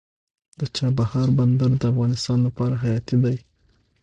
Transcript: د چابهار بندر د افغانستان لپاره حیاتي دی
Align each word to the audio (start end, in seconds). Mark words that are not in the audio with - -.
د 0.59 0.61
چابهار 0.75 1.27
بندر 1.37 1.71
د 1.77 1.83
افغانستان 1.91 2.37
لپاره 2.47 2.75
حیاتي 2.83 3.15
دی 3.23 3.37